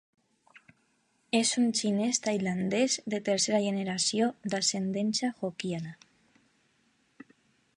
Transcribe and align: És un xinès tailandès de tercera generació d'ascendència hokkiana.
És 1.39 1.51
un 1.63 1.67
xinès 1.79 2.19
tailandès 2.27 2.95
de 3.15 3.19
tercera 3.27 3.59
generació 3.67 4.31
d'ascendència 4.55 5.31
hokkiana. 5.49 5.93